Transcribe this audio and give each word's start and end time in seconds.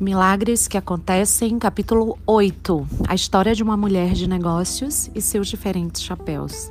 Milagres 0.00 0.68
que 0.68 0.78
acontecem, 0.78 1.58
capítulo 1.58 2.16
8. 2.24 2.86
A 3.08 3.16
história 3.16 3.52
de 3.52 3.64
uma 3.64 3.76
mulher 3.76 4.12
de 4.12 4.28
negócios 4.28 5.10
e 5.12 5.20
seus 5.20 5.48
diferentes 5.48 6.00
chapéus. 6.00 6.70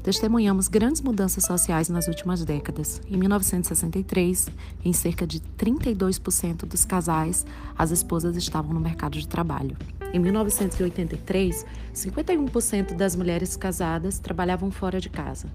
Testemunhamos 0.00 0.68
grandes 0.68 1.02
mudanças 1.02 1.42
sociais 1.42 1.88
nas 1.88 2.06
últimas 2.06 2.44
décadas. 2.44 3.02
Em 3.10 3.16
1963, 3.16 4.48
em 4.84 4.92
cerca 4.92 5.26
de 5.26 5.40
32% 5.58 6.64
dos 6.64 6.84
casais, 6.84 7.44
as 7.76 7.90
esposas 7.90 8.36
estavam 8.36 8.72
no 8.72 8.78
mercado 8.78 9.18
de 9.18 9.26
trabalho. 9.26 9.76
Em 10.12 10.20
1983, 10.20 11.66
51% 11.92 12.94
das 12.94 13.16
mulheres 13.16 13.56
casadas 13.56 14.20
trabalhavam 14.20 14.70
fora 14.70 15.00
de 15.00 15.10
casa. 15.10 15.48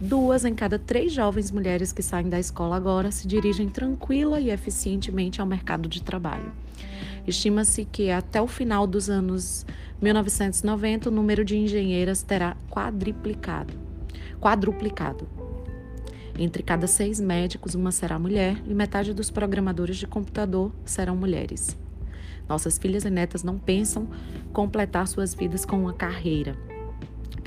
Duas 0.00 0.46
em 0.46 0.54
cada 0.54 0.78
três 0.78 1.12
jovens 1.12 1.50
mulheres 1.50 1.92
que 1.92 2.02
saem 2.02 2.30
da 2.30 2.40
escola 2.40 2.74
agora 2.74 3.10
se 3.10 3.28
dirigem 3.28 3.68
tranquila 3.68 4.40
e 4.40 4.48
eficientemente 4.48 5.42
ao 5.42 5.46
mercado 5.46 5.90
de 5.90 6.02
trabalho. 6.02 6.50
Estima-se 7.26 7.84
que 7.84 8.10
até 8.10 8.40
o 8.40 8.46
final 8.46 8.86
dos 8.86 9.10
anos 9.10 9.66
1990 10.00 11.10
o 11.10 11.12
número 11.12 11.44
de 11.44 11.54
engenheiras 11.54 12.22
terá 12.22 12.56
quadriplicado, 12.70 13.74
quadruplicado. 14.40 15.28
Entre 16.38 16.62
cada 16.62 16.86
seis 16.86 17.20
médicos, 17.20 17.74
uma 17.74 17.92
será 17.92 18.18
mulher 18.18 18.56
e 18.66 18.72
metade 18.72 19.12
dos 19.12 19.30
programadores 19.30 19.98
de 19.98 20.06
computador 20.06 20.72
serão 20.82 21.14
mulheres. 21.14 21.76
Nossas 22.48 22.78
filhas 22.78 23.04
e 23.04 23.10
netas 23.10 23.42
não 23.42 23.58
pensam 23.58 24.08
completar 24.50 25.06
suas 25.06 25.34
vidas 25.34 25.66
com 25.66 25.78
uma 25.78 25.92
carreira 25.92 26.69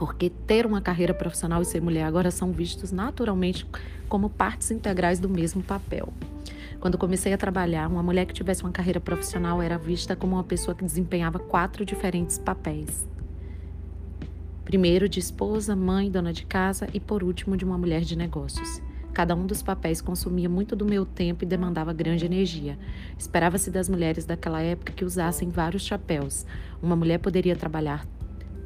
porque 0.06 0.30
ter 0.30 0.66
uma 0.66 0.82
carreira 0.82 1.14
profissional 1.14 1.62
e 1.62 1.66
ser 1.66 1.82
mulher 1.82 2.04
agora 2.04 2.30
são 2.30 2.52
vistos 2.52 2.92
naturalmente 2.92 3.66
como 4.10 4.30
partes 4.30 4.70
integrais 4.70 5.18
do 5.18 5.30
mesmo 5.30 5.64
papel. 5.64 6.12
Quando 6.82 6.98
comecei 6.98 7.32
a 7.32 7.38
trabalhar, 7.38 7.88
uma 7.88 8.04
mulher 8.04 8.26
que 8.26 8.34
tivesse 8.34 8.64
uma 8.64 8.72
carreira 8.73 9.00
profissional 9.00 9.62
era 9.62 9.78
vista 9.78 10.14
como 10.14 10.36
uma 10.36 10.44
pessoa 10.44 10.76
que 10.76 10.84
desempenhava 10.84 11.40
quatro 11.40 11.86
diferentes 11.86 12.38
papéis. 12.38 13.08
Primeiro, 14.66 15.08
de 15.08 15.22
esposa, 15.22 15.73
mãe, 15.73 16.12
dona 16.12 16.34
de 16.34 16.45
casa 16.45 16.86
e, 16.94 17.00
por 17.00 17.23
último, 17.23 17.56
de 17.56 17.64
uma 17.64 17.78
mulher 17.78 18.02
de 18.02 18.17
negócios. 18.17 18.82
Cada 19.14 19.36
um 19.36 19.45
dos 19.45 19.62
papéis 19.62 20.02
consumia 20.02 20.50
muito 20.50 20.76
do 20.76 20.84
meu 20.84 21.06
tempo 21.06 21.45
e 21.45 21.48
demandava 21.48 21.94
grande 21.94 22.26
energia. 22.26 22.78
Esperava-se 23.17 23.72
das 23.72 23.88
mulheres 23.88 24.26
daquela 24.26 24.60
época 24.60 24.92
que 24.92 25.06
usassem 25.06 25.50
vários 25.50 25.86
chapéus. 25.86 26.45
Uma 26.82 26.95
mulher 26.95 27.20
poderia 27.20 27.56
trabalhar 27.56 28.06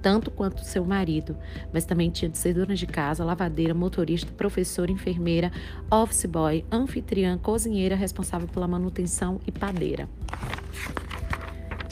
tanto 0.08 0.32
quanto 0.32 0.64
seu 0.64 0.86
marido, 0.86 1.36
mas 1.74 1.84
também 1.84 2.10
tinha 2.10 2.30
de 2.30 2.38
ser 2.38 2.54
dona 2.54 2.74
de 2.74 2.88
casa, 2.88 3.26
lavadeira, 3.26 3.74
motorista, 3.74 4.32
professora, 4.32 4.90
enfermeira, 4.90 5.52
office 5.92 6.24
boy, 6.24 6.64
anfitriã, 6.72 7.38
cozinheira, 7.38 7.94
responsável 7.94 8.48
pela 8.48 8.70
manutenção 8.70 9.38
e 9.46 9.52
padeira. 9.52 10.08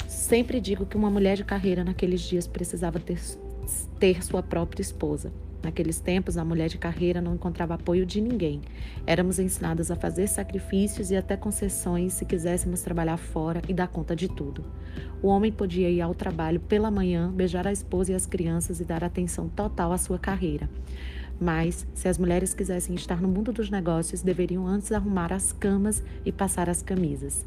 Sempre 0.08 0.62
digo 0.62 0.86
que 0.86 0.96
uma 0.96 1.10
mulher 1.10 1.36
de 1.36 1.44
carreira 1.44 1.84
naqueles 1.84 2.22
dias 2.22 2.48
precisava 2.48 3.02
ter, 3.02 3.20
ter 4.00 4.24
sua 4.24 4.42
própria 4.42 4.82
esposa. 4.82 5.34
Naqueles 5.66 6.00
tempos, 6.00 6.38
a 6.38 6.46
mulher 6.46 6.70
de 6.70 6.78
carreira 6.78 7.20
não 7.20 7.34
encontrava 7.34 7.74
apoio 7.74 8.06
de 8.06 8.22
ninguém. 8.22 8.62
Éramos 9.04 9.40
ensinadas 9.40 9.90
a 9.90 9.96
fazer 9.96 10.28
sacrifícios 10.28 11.10
e 11.10 11.16
até 11.16 11.36
concessões 11.36 12.14
se 12.14 12.24
quiséssemos 12.24 12.84
trabalhar 12.84 13.18
fora 13.18 13.64
e 13.68 13.74
dar 13.74 13.88
conta 13.88 14.16
de 14.16 14.28
tudo. 14.28 14.64
O 15.24 15.28
homem 15.28 15.52
podia 15.52 15.90
ir 15.90 16.02
ao 16.02 16.14
trabalho 16.14 16.60
pela 16.60 16.92
manhã, 16.92 17.32
beijar 17.32 17.66
a 17.66 17.72
esposa 17.72 18.12
e 18.12 18.16
as 18.16 18.28
crianças 18.28 18.80
e 18.80 18.86
dar 18.86 19.04
atenção 19.04 19.50
total 19.50 19.92
à 19.92 19.98
sua 19.98 20.20
carreira. 20.20 20.70
Mas, 21.42 21.88
se 21.96 22.08
as 22.08 22.20
mulheres 22.20 22.54
quisessem 22.54 22.94
estar 22.94 23.20
no 23.20 23.28
mundo 23.28 23.52
dos 23.52 23.72
negócios, 23.72 24.22
deveriam 24.22 24.68
antes 24.68 24.92
arrumar 24.92 25.34
as 25.34 25.52
camas 25.52 26.04
e 26.24 26.32
passar 26.32 26.70
as 26.70 26.84
camisas. 26.84 27.44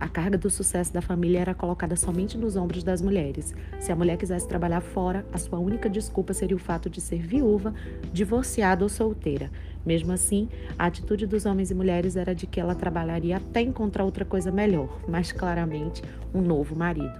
A 0.00 0.08
carga 0.08 0.38
do 0.38 0.48
sucesso 0.48 0.92
da 0.92 1.02
família 1.02 1.40
era 1.40 1.54
colocada 1.54 1.96
somente 1.96 2.38
nos 2.38 2.54
ombros 2.54 2.84
das 2.84 3.02
mulheres. 3.02 3.52
Se 3.80 3.90
a 3.90 3.96
mulher 3.96 4.16
quisesse 4.16 4.46
trabalhar 4.46 4.80
fora, 4.80 5.26
a 5.32 5.38
sua 5.38 5.58
única 5.58 5.90
desculpa 5.90 6.32
seria 6.32 6.56
o 6.56 6.60
fato 6.60 6.88
de 6.88 7.00
ser 7.00 7.20
viúva, 7.20 7.74
divorciada 8.12 8.84
ou 8.84 8.88
solteira. 8.88 9.50
Mesmo 9.84 10.12
assim, 10.12 10.48
a 10.78 10.86
atitude 10.86 11.26
dos 11.26 11.46
homens 11.46 11.72
e 11.72 11.74
mulheres 11.74 12.14
era 12.14 12.32
de 12.32 12.46
que 12.46 12.60
ela 12.60 12.76
trabalharia 12.76 13.38
até 13.38 13.60
encontrar 13.60 14.04
outra 14.04 14.24
coisa 14.24 14.52
melhor, 14.52 15.00
mais 15.08 15.32
claramente, 15.32 16.02
um 16.32 16.40
novo 16.40 16.76
marido. 16.76 17.18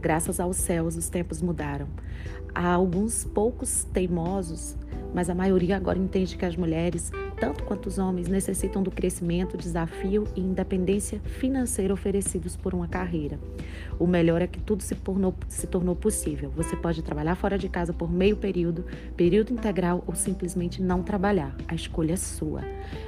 Graças 0.00 0.40
aos 0.40 0.56
céus, 0.56 0.96
os 0.96 1.08
tempos 1.08 1.40
mudaram. 1.40 1.86
Há 2.52 2.68
alguns 2.68 3.24
poucos 3.24 3.84
teimosos, 3.84 4.76
mas 5.14 5.30
a 5.30 5.34
maioria 5.34 5.76
agora 5.76 5.98
entende 5.98 6.36
que 6.36 6.44
as 6.44 6.56
mulheres 6.56 7.12
tanto 7.38 7.64
quanto 7.64 7.86
os 7.86 7.98
homens, 7.98 8.28
necessitam 8.28 8.82
do 8.82 8.90
crescimento, 8.90 9.56
desafio 9.56 10.26
e 10.36 10.40
independência 10.40 11.20
financeira 11.20 11.92
oferecidos 11.92 12.56
por 12.56 12.74
uma 12.74 12.88
carreira. 12.88 13.38
O 13.98 14.06
melhor 14.06 14.42
é 14.42 14.46
que 14.46 14.58
tudo 14.58 14.82
se 14.82 14.94
tornou, 14.94 15.34
se 15.48 15.66
tornou 15.66 15.94
possível. 15.94 16.50
Você 16.56 16.76
pode 16.76 17.02
trabalhar 17.02 17.34
fora 17.34 17.58
de 17.58 17.68
casa 17.68 17.92
por 17.92 18.10
meio 18.10 18.36
período, 18.36 18.84
período 19.16 19.52
integral 19.52 20.02
ou 20.06 20.14
simplesmente 20.14 20.82
não 20.82 21.02
trabalhar. 21.02 21.54
A 21.68 21.74
escolha 21.74 22.14
é 22.14 22.16
sua. 22.16 22.62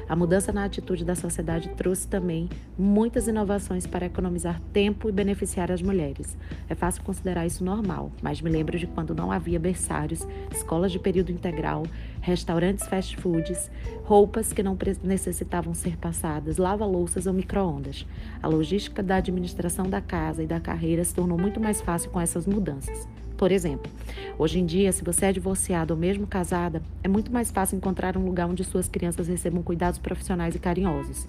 A 0.08 0.14
mudança 0.14 0.52
na 0.52 0.64
atitude 0.64 1.04
da 1.04 1.14
sociedade 1.14 1.68
trouxe 1.70 2.06
também 2.06 2.48
muitas 2.78 3.26
inovações 3.26 3.86
para 3.86 4.06
economizar 4.06 4.60
tempo 4.72 5.08
e 5.08 5.12
beneficiar 5.12 5.72
as 5.72 5.82
mulheres. 5.82 6.36
É 6.68 6.74
fácil 6.74 7.02
considerar 7.02 7.46
isso 7.46 7.64
normal, 7.64 8.12
mas 8.22 8.40
me 8.40 8.50
lembro 8.50 8.78
de 8.78 8.86
quando 8.86 9.14
não 9.14 9.32
havia 9.32 9.58
berçários, 9.58 10.26
escolas 10.52 10.92
de 10.92 10.98
período 10.98 11.32
integral, 11.32 11.84
restaurantes 12.20 12.86
fast 12.86 13.16
foods, 13.16 13.70
roupas 14.04 14.52
que 14.52 14.62
não 14.62 14.76
necessitavam 15.02 15.74
ser 15.74 15.96
passadas, 15.96 16.56
lava-louças 16.56 17.26
ou 17.26 17.32
micro-ondas. 17.32 18.06
A 18.42 18.48
logística 18.48 19.02
da 19.02 19.16
administração 19.16 19.88
da 19.88 20.00
casa 20.00 20.42
e 20.42 20.46
da 20.46 20.60
carreira 20.60 21.04
se 21.04 21.14
tornou 21.14 21.38
muito 21.38 21.60
mais 21.60 21.80
fácil 21.80 22.10
com 22.10 22.20
essas 22.20 22.46
mudanças. 22.46 23.08
Por 23.36 23.52
exemplo, 23.52 23.92
hoje 24.38 24.58
em 24.58 24.64
dia, 24.64 24.90
se 24.92 25.04
você 25.04 25.26
é 25.26 25.32
divorciado 25.32 25.92
ou 25.92 26.00
mesmo 26.00 26.26
casada, 26.26 26.82
é 27.02 27.08
muito 27.08 27.30
mais 27.30 27.50
fácil 27.50 27.76
encontrar 27.76 28.16
um 28.16 28.24
lugar 28.24 28.48
onde 28.48 28.64
suas 28.64 28.88
crianças 28.88 29.28
recebam 29.28 29.62
cuidados 29.62 29.98
profissionais 29.98 30.54
e 30.54 30.58
carinhosos. 30.58 31.28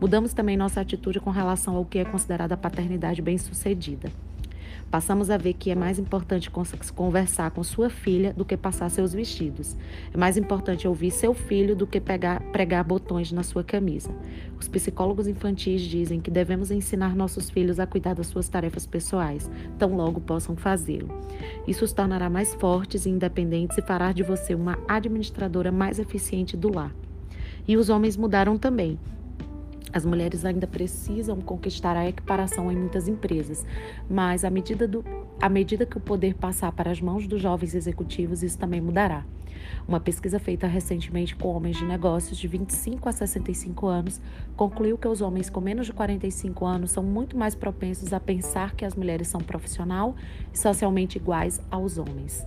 Mudamos 0.00 0.32
também 0.32 0.56
nossa 0.56 0.80
atitude 0.80 1.18
com 1.18 1.30
relação 1.30 1.74
ao 1.74 1.84
que 1.84 1.98
é 1.98 2.04
considerada 2.04 2.56
paternidade 2.56 3.20
bem-sucedida. 3.20 4.12
Passamos 4.90 5.28
a 5.28 5.36
ver 5.36 5.52
que 5.52 5.70
é 5.70 5.74
mais 5.74 5.98
importante 5.98 6.50
conversar 6.94 7.50
com 7.50 7.62
sua 7.62 7.90
filha 7.90 8.32
do 8.32 8.42
que 8.42 8.56
passar 8.56 8.88
seus 8.88 9.12
vestidos. 9.12 9.76
É 10.14 10.16
mais 10.16 10.38
importante 10.38 10.88
ouvir 10.88 11.10
seu 11.10 11.34
filho 11.34 11.76
do 11.76 11.86
que 11.86 12.00
pegar, 12.00 12.40
pregar 12.52 12.82
botões 12.84 13.30
na 13.30 13.42
sua 13.42 13.62
camisa. 13.62 14.10
Os 14.58 14.66
psicólogos 14.66 15.28
infantis 15.28 15.82
dizem 15.82 16.20
que 16.20 16.30
devemos 16.30 16.70
ensinar 16.70 17.14
nossos 17.14 17.50
filhos 17.50 17.78
a 17.78 17.86
cuidar 17.86 18.14
das 18.14 18.28
suas 18.28 18.48
tarefas 18.48 18.86
pessoais, 18.86 19.50
tão 19.78 19.94
logo 19.94 20.22
possam 20.22 20.56
fazê-lo. 20.56 21.10
Isso 21.66 21.84
os 21.84 21.92
tornará 21.92 22.30
mais 22.30 22.54
fortes 22.54 23.04
e 23.04 23.10
independentes 23.10 23.76
e 23.76 23.82
fará 23.82 24.10
de 24.10 24.22
você 24.22 24.54
uma 24.54 24.78
administradora 24.88 25.70
mais 25.70 25.98
eficiente 25.98 26.56
do 26.56 26.74
lar. 26.74 26.94
E 27.66 27.76
os 27.76 27.90
homens 27.90 28.16
mudaram 28.16 28.56
também. 28.56 28.98
As 29.92 30.04
mulheres 30.04 30.44
ainda 30.44 30.66
precisam 30.66 31.40
conquistar 31.40 31.96
a 31.96 32.08
equiparação 32.08 32.70
em 32.70 32.76
muitas 32.76 33.08
empresas, 33.08 33.64
mas 34.08 34.44
à 34.44 34.50
medida, 34.50 34.86
do, 34.86 35.04
à 35.40 35.48
medida 35.48 35.86
que 35.86 35.96
o 35.96 36.00
poder 36.00 36.34
passar 36.34 36.72
para 36.72 36.90
as 36.90 37.00
mãos 37.00 37.26
dos 37.26 37.40
jovens 37.40 37.74
executivos, 37.74 38.42
isso 38.42 38.58
também 38.58 38.80
mudará. 38.80 39.24
Uma 39.86 39.98
pesquisa 39.98 40.38
feita 40.38 40.66
recentemente 40.66 41.34
com 41.34 41.48
homens 41.48 41.76
de 41.76 41.84
negócios 41.84 42.38
de 42.38 42.46
25 42.46 43.08
a 43.08 43.12
65 43.12 43.86
anos 43.86 44.20
concluiu 44.56 44.98
que 44.98 45.08
os 45.08 45.20
homens 45.20 45.48
com 45.48 45.60
menos 45.60 45.86
de 45.86 45.92
45 45.92 46.64
anos 46.66 46.90
são 46.90 47.02
muito 47.02 47.36
mais 47.36 47.54
propensos 47.54 48.12
a 48.12 48.20
pensar 48.20 48.74
que 48.74 48.84
as 48.84 48.94
mulheres 48.94 49.28
são 49.28 49.40
profissional 49.40 50.14
e 50.52 50.58
socialmente 50.58 51.18
iguais 51.18 51.60
aos 51.70 51.98
homens. 51.98 52.44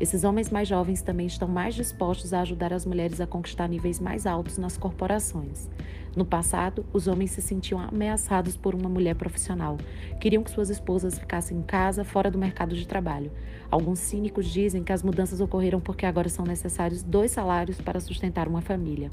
Esses 0.00 0.24
homens 0.24 0.50
mais 0.50 0.66
jovens 0.66 1.02
também 1.02 1.26
estão 1.26 1.46
mais 1.48 1.74
dispostos 1.74 2.32
a 2.32 2.40
ajudar 2.40 2.72
as 2.72 2.84
mulheres 2.84 3.20
a 3.20 3.26
conquistar 3.26 3.68
níveis 3.68 4.00
mais 4.00 4.26
altos 4.26 4.58
nas 4.58 4.76
corporações. 4.76 5.68
No 6.16 6.24
passado, 6.24 6.86
os 6.92 7.08
homens 7.08 7.32
se 7.32 7.42
sentiam 7.42 7.80
ameaçados 7.80 8.56
por 8.56 8.74
uma 8.74 8.88
mulher 8.88 9.16
profissional. 9.16 9.76
Queriam 10.20 10.44
que 10.44 10.50
suas 10.50 10.70
esposas 10.70 11.18
ficassem 11.18 11.58
em 11.58 11.62
casa, 11.62 12.04
fora 12.04 12.30
do 12.30 12.38
mercado 12.38 12.76
de 12.76 12.86
trabalho. 12.86 13.32
Alguns 13.68 13.98
cínicos 13.98 14.46
dizem 14.46 14.84
que 14.84 14.92
as 14.92 15.02
mudanças 15.02 15.40
ocorreram 15.40 15.80
porque 15.80 16.06
agora 16.06 16.28
são 16.28 16.44
necessários 16.44 17.02
dois 17.02 17.32
salários 17.32 17.80
para 17.80 17.98
sustentar 17.98 18.46
uma 18.46 18.60
família. 18.60 19.10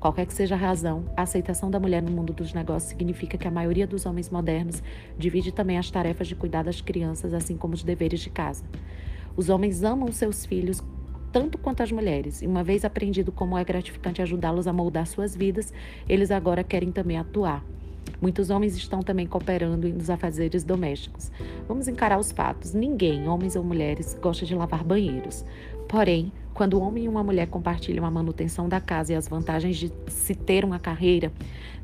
Qualquer 0.00 0.26
que 0.26 0.34
seja 0.34 0.56
a 0.56 0.58
razão, 0.58 1.04
a 1.16 1.22
aceitação 1.22 1.70
da 1.70 1.78
mulher 1.78 2.02
no 2.02 2.10
mundo 2.10 2.32
dos 2.32 2.52
negócios 2.52 2.90
significa 2.90 3.38
que 3.38 3.46
a 3.46 3.50
maioria 3.52 3.86
dos 3.86 4.04
homens 4.04 4.28
modernos 4.28 4.82
divide 5.16 5.52
também 5.52 5.78
as 5.78 5.92
tarefas 5.92 6.26
de 6.26 6.34
cuidar 6.34 6.64
das 6.64 6.80
crianças, 6.80 7.32
assim 7.32 7.56
como 7.56 7.74
os 7.74 7.84
deveres 7.84 8.18
de 8.18 8.30
casa. 8.30 8.64
Os 9.36 9.48
homens 9.48 9.84
amam 9.84 10.10
seus 10.10 10.44
filhos 10.44 10.82
tanto 11.32 11.56
quanto 11.58 11.82
as 11.82 11.90
mulheres, 11.90 12.42
e 12.42 12.46
uma 12.46 12.62
vez 12.62 12.84
aprendido 12.84 13.32
como 13.32 13.56
é 13.56 13.64
gratificante 13.64 14.20
ajudá-los 14.20 14.66
a 14.66 14.72
moldar 14.72 15.06
suas 15.06 15.34
vidas, 15.34 15.72
eles 16.08 16.30
agora 16.30 16.62
querem 16.62 16.92
também 16.92 17.16
atuar. 17.16 17.64
Muitos 18.20 18.50
homens 18.50 18.76
estão 18.76 19.00
também 19.00 19.26
cooperando 19.26 19.88
nos 19.88 20.10
afazeres 20.10 20.62
domésticos. 20.62 21.32
Vamos 21.66 21.88
encarar 21.88 22.18
os 22.18 22.30
fatos. 22.30 22.72
Ninguém, 22.72 23.28
homens 23.28 23.56
ou 23.56 23.64
mulheres, 23.64 24.16
gosta 24.20 24.46
de 24.46 24.54
lavar 24.54 24.84
banheiros. 24.84 25.44
Porém, 25.88 26.32
Quando 26.54 26.74
o 26.74 26.82
homem 26.82 27.04
e 27.04 27.08
uma 27.08 27.24
mulher 27.24 27.48
compartilham 27.48 28.04
a 28.04 28.10
manutenção 28.10 28.68
da 28.68 28.80
casa 28.80 29.12
e 29.12 29.16
as 29.16 29.26
vantagens 29.26 29.76
de 29.76 29.92
se 30.08 30.34
ter 30.34 30.64
uma 30.64 30.78
carreira, 30.78 31.32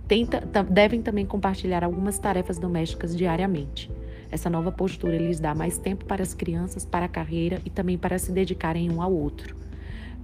tenta, 0.06 0.40
devem 0.62 1.00
também 1.00 1.24
compartilhar 1.24 1.82
algumas 1.82 2.18
tarefas 2.18 2.58
domésticas 2.58 3.16
diariamente. 3.16 3.90
Essa 4.30 4.50
nova 4.50 4.70
postura 4.70 5.16
lhes 5.16 5.40
dá 5.40 5.54
mais 5.54 5.78
tempo 5.78 6.04
para 6.04 6.22
as 6.22 6.34
crianças, 6.34 6.84
para 6.84 7.06
a 7.06 7.08
carreira 7.08 7.60
e 7.64 7.70
também 7.70 7.96
para 7.96 8.18
se 8.18 8.30
dedicarem 8.30 8.90
um 8.90 9.00
ao 9.00 9.12
outro. 9.12 9.56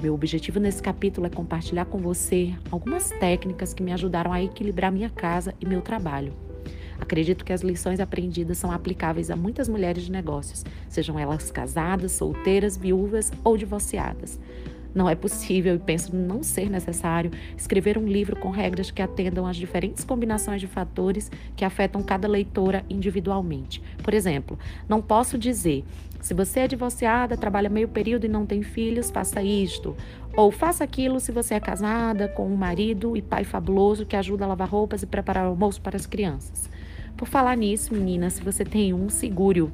Meu 0.02 0.12
objetivo 0.12 0.60
nesse 0.60 0.82
capítulo 0.82 1.26
é 1.26 1.30
compartilhar 1.30 1.86
com 1.86 1.98
você 1.98 2.52
algumas 2.70 3.10
técnicas 3.10 3.72
que 3.72 3.82
me 3.82 3.92
ajudaram 3.92 4.32
a 4.32 4.42
equilibrar 4.42 4.92
minha 4.92 5.08
casa 5.08 5.54
e 5.60 5.66
meu 5.66 5.80
trabalho. 5.80 6.32
Acredito 7.00 7.44
que 7.44 7.52
as 7.52 7.62
lições 7.62 8.00
aprendidas 8.00 8.58
são 8.58 8.70
aplicáveis 8.70 9.30
a 9.30 9.36
muitas 9.36 9.68
mulheres 9.68 10.04
de 10.04 10.12
negócios, 10.12 10.64
sejam 10.88 11.18
elas 11.18 11.50
casadas, 11.50 12.12
solteiras, 12.12 12.76
viúvas 12.76 13.32
ou 13.42 13.56
divorciadas. 13.56 14.38
Não 14.94 15.10
é 15.10 15.16
possível, 15.16 15.74
e 15.74 15.78
penso 15.78 16.14
não 16.14 16.42
ser 16.42 16.70
necessário, 16.70 17.32
escrever 17.56 17.98
um 17.98 18.06
livro 18.06 18.36
com 18.36 18.50
regras 18.50 18.92
que 18.92 19.02
atendam 19.02 19.44
às 19.44 19.56
diferentes 19.56 20.04
combinações 20.04 20.60
de 20.60 20.68
fatores 20.68 21.30
que 21.56 21.64
afetam 21.64 22.00
cada 22.02 22.28
leitora 22.28 22.84
individualmente. 22.88 23.82
Por 24.02 24.14
exemplo, 24.14 24.56
não 24.88 25.02
posso 25.02 25.36
dizer, 25.36 25.84
se 26.20 26.32
você 26.32 26.60
é 26.60 26.68
divorciada, 26.68 27.36
trabalha 27.36 27.68
meio 27.68 27.88
período 27.88 28.24
e 28.24 28.28
não 28.28 28.46
tem 28.46 28.62
filhos, 28.62 29.10
faça 29.10 29.42
isto. 29.42 29.96
Ou 30.36 30.52
faça 30.52 30.84
aquilo 30.84 31.18
se 31.18 31.32
você 31.32 31.54
é 31.54 31.60
casada, 31.60 32.28
com 32.28 32.46
um 32.46 32.56
marido 32.56 33.16
e 33.16 33.22
pai 33.22 33.42
fabuloso 33.42 34.06
que 34.06 34.16
ajuda 34.16 34.44
a 34.44 34.48
lavar 34.48 34.68
roupas 34.68 35.02
e 35.02 35.06
preparar 35.06 35.44
almoço 35.44 35.80
para 35.80 35.96
as 35.96 36.06
crianças. 36.06 36.70
Por 37.16 37.26
falar 37.26 37.56
nisso, 37.56 37.92
menina, 37.92 38.30
se 38.30 38.42
você 38.42 38.64
tem 38.64 38.94
um, 38.94 39.08
segure-o. 39.08 39.72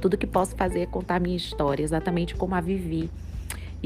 Tudo 0.00 0.18
que 0.18 0.26
posso 0.26 0.54
fazer 0.54 0.80
é 0.80 0.86
contar 0.86 1.18
minha 1.18 1.36
história, 1.36 1.82
exatamente 1.82 2.34
como 2.34 2.54
a 2.54 2.60
vivi 2.60 3.10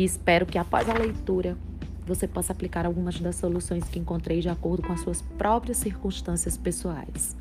e 0.00 0.04
espero 0.04 0.46
que 0.46 0.56
após 0.56 0.88
a 0.88 0.94
leitura 0.94 1.58
você 2.06 2.26
possa 2.26 2.54
aplicar 2.54 2.86
algumas 2.86 3.20
das 3.20 3.36
soluções 3.36 3.84
que 3.84 3.98
encontrei 3.98 4.40
de 4.40 4.48
acordo 4.48 4.82
com 4.82 4.94
as 4.94 5.00
suas 5.00 5.20
próprias 5.20 5.76
circunstâncias 5.76 6.56
pessoais. 6.56 7.36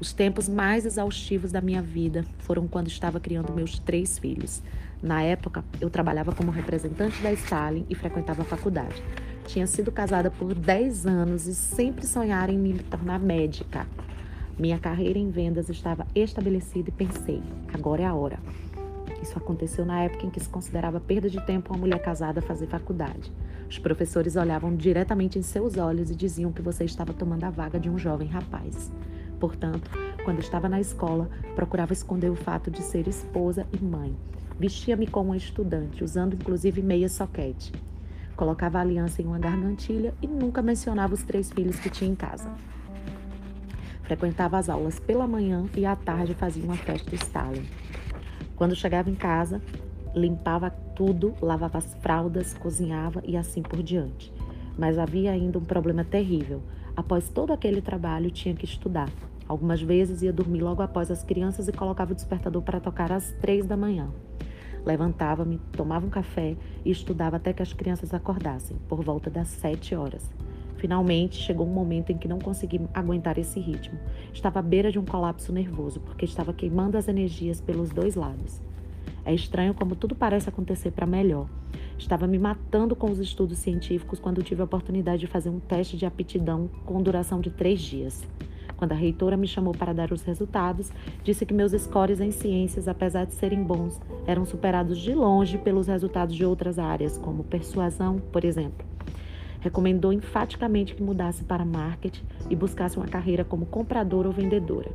Os 0.00 0.14
tempos 0.14 0.48
mais 0.48 0.86
exaustivos 0.86 1.52
da 1.52 1.60
minha 1.60 1.82
vida 1.82 2.24
foram 2.38 2.66
quando 2.66 2.88
estava 2.88 3.20
criando 3.20 3.52
meus 3.52 3.78
três 3.78 4.18
filhos. 4.18 4.62
Na 5.02 5.22
época, 5.22 5.62
eu 5.82 5.90
trabalhava 5.90 6.32
como 6.32 6.50
representante 6.50 7.20
da 7.20 7.30
Stalin 7.30 7.84
e 7.90 7.94
frequentava 7.94 8.40
a 8.40 8.46
faculdade. 8.46 9.02
Tinha 9.46 9.66
sido 9.66 9.92
casada 9.92 10.30
por 10.30 10.54
10 10.54 11.04
anos 11.06 11.46
e 11.46 11.54
sempre 11.54 12.06
sonhara 12.06 12.50
em 12.50 12.58
me 12.58 12.78
tornar 12.78 13.20
médica. 13.20 13.86
Minha 14.58 14.78
carreira 14.78 15.18
em 15.18 15.30
vendas 15.30 15.68
estava 15.68 16.06
estabelecida 16.14 16.88
e 16.88 16.92
pensei: 16.92 17.42
agora 17.70 18.00
é 18.00 18.06
a 18.06 18.14
hora. 18.14 18.38
Isso 19.22 19.38
aconteceu 19.38 19.86
na 19.86 20.00
época 20.02 20.26
em 20.26 20.30
que 20.30 20.40
se 20.40 20.48
considerava 20.48 20.98
perda 20.98 21.30
de 21.30 21.40
tempo 21.46 21.72
uma 21.72 21.78
mulher 21.78 22.02
casada 22.02 22.42
fazer 22.42 22.66
faculdade. 22.66 23.32
Os 23.70 23.78
professores 23.78 24.34
olhavam 24.34 24.74
diretamente 24.74 25.38
em 25.38 25.42
seus 25.42 25.76
olhos 25.78 26.10
e 26.10 26.16
diziam 26.16 26.52
que 26.52 26.60
você 26.60 26.84
estava 26.84 27.14
tomando 27.14 27.44
a 27.44 27.50
vaga 27.50 27.78
de 27.78 27.88
um 27.88 27.96
jovem 27.96 28.28
rapaz. 28.28 28.90
Portanto, 29.38 29.90
quando 30.24 30.40
estava 30.40 30.68
na 30.68 30.80
escola, 30.80 31.30
procurava 31.54 31.92
esconder 31.92 32.30
o 32.30 32.36
fato 32.36 32.70
de 32.70 32.82
ser 32.82 33.06
esposa 33.06 33.66
e 33.72 33.82
mãe. 33.82 34.14
Vestia-me 34.58 35.06
como 35.06 35.30
uma 35.30 35.36
estudante, 35.36 36.02
usando 36.02 36.34
inclusive 36.34 36.82
meia 36.82 37.08
soquete. 37.08 37.72
Colocava 38.36 38.78
a 38.78 38.80
aliança 38.80 39.22
em 39.22 39.26
uma 39.26 39.38
gargantilha 39.38 40.14
e 40.20 40.26
nunca 40.26 40.62
mencionava 40.62 41.14
os 41.14 41.22
três 41.22 41.50
filhos 41.50 41.78
que 41.78 41.90
tinha 41.90 42.10
em 42.10 42.14
casa. 42.14 42.50
Frequentava 44.02 44.58
as 44.58 44.68
aulas 44.68 44.98
pela 44.98 45.26
manhã 45.26 45.64
e 45.76 45.86
à 45.86 45.94
tarde 45.94 46.34
fazia 46.34 46.64
uma 46.64 46.76
festa 46.76 47.14
Stalin. 47.14 47.64
Quando 48.62 48.76
chegava 48.76 49.10
em 49.10 49.16
casa, 49.16 49.60
limpava 50.14 50.70
tudo, 50.70 51.34
lavava 51.42 51.78
as 51.78 51.94
fraldas, 51.94 52.54
cozinhava 52.54 53.20
e 53.26 53.36
assim 53.36 53.60
por 53.60 53.82
diante. 53.82 54.32
Mas 54.78 54.98
havia 54.98 55.32
ainda 55.32 55.58
um 55.58 55.64
problema 55.64 56.04
terrível. 56.04 56.62
Após 56.96 57.28
todo 57.28 57.52
aquele 57.52 57.82
trabalho, 57.82 58.30
tinha 58.30 58.54
que 58.54 58.64
estudar. 58.64 59.10
Algumas 59.48 59.82
vezes 59.82 60.22
ia 60.22 60.32
dormir 60.32 60.60
logo 60.60 60.80
após 60.80 61.10
as 61.10 61.24
crianças 61.24 61.66
e 61.66 61.72
colocava 61.72 62.12
o 62.12 62.14
despertador 62.14 62.62
para 62.62 62.78
tocar 62.78 63.10
às 63.10 63.32
três 63.40 63.66
da 63.66 63.76
manhã. 63.76 64.08
Levantava-me, 64.86 65.58
tomava 65.72 66.06
um 66.06 66.10
café 66.10 66.56
e 66.84 66.90
estudava 66.92 67.38
até 67.38 67.52
que 67.52 67.62
as 67.62 67.72
crianças 67.72 68.14
acordassem, 68.14 68.76
por 68.88 69.02
volta 69.02 69.28
das 69.28 69.48
sete 69.48 69.92
horas. 69.96 70.30
Finalmente, 70.82 71.36
chegou 71.36 71.64
um 71.64 71.72
momento 71.72 72.10
em 72.10 72.18
que 72.18 72.26
não 72.26 72.40
consegui 72.40 72.80
aguentar 72.92 73.38
esse 73.38 73.60
ritmo. 73.60 73.96
Estava 74.32 74.58
à 74.58 74.62
beira 74.62 74.90
de 74.90 74.98
um 74.98 75.04
colapso 75.04 75.52
nervoso, 75.52 76.00
porque 76.00 76.24
estava 76.24 76.52
queimando 76.52 76.98
as 76.98 77.06
energias 77.06 77.60
pelos 77.60 77.90
dois 77.90 78.16
lados. 78.16 78.60
É 79.24 79.32
estranho 79.32 79.74
como 79.74 79.94
tudo 79.94 80.16
parece 80.16 80.48
acontecer 80.48 80.90
para 80.90 81.06
melhor. 81.06 81.46
Estava 81.96 82.26
me 82.26 82.36
matando 82.36 82.96
com 82.96 83.08
os 83.08 83.20
estudos 83.20 83.58
científicos 83.58 84.18
quando 84.18 84.42
tive 84.42 84.60
a 84.60 84.64
oportunidade 84.64 85.20
de 85.20 85.28
fazer 85.28 85.50
um 85.50 85.60
teste 85.60 85.96
de 85.96 86.04
aptidão 86.04 86.68
com 86.84 87.00
duração 87.00 87.40
de 87.40 87.50
três 87.50 87.80
dias. 87.80 88.26
Quando 88.76 88.90
a 88.90 88.96
reitora 88.96 89.36
me 89.36 89.46
chamou 89.46 89.72
para 89.72 89.92
dar 89.92 90.10
os 90.10 90.22
resultados, 90.22 90.90
disse 91.22 91.46
que 91.46 91.54
meus 91.54 91.70
scores 91.80 92.20
em 92.20 92.32
ciências, 92.32 92.88
apesar 92.88 93.24
de 93.24 93.34
serem 93.34 93.62
bons, 93.62 94.00
eram 94.26 94.44
superados 94.44 94.98
de 94.98 95.14
longe 95.14 95.58
pelos 95.58 95.86
resultados 95.86 96.34
de 96.34 96.44
outras 96.44 96.76
áreas, 96.76 97.16
como 97.16 97.44
persuasão, 97.44 98.18
por 98.32 98.44
exemplo. 98.44 98.91
Recomendou 99.62 100.12
enfaticamente 100.12 100.94
que 100.94 101.02
mudasse 101.02 101.44
para 101.44 101.64
marketing 101.64 102.24
e 102.50 102.56
buscasse 102.56 102.96
uma 102.96 103.06
carreira 103.06 103.44
como 103.44 103.64
compradora 103.64 104.26
ou 104.26 104.34
vendedora. 104.34 104.90